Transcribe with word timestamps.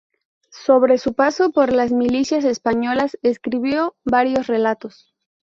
Sobre 0.65 0.97
su 0.97 1.13
paso 1.13 1.51
por 1.51 1.71
las 1.71 1.91
milicias 1.91 2.43
españolas, 2.43 3.19
escribió 3.21 3.95
varios 4.03 4.47
relatos. 4.47 5.13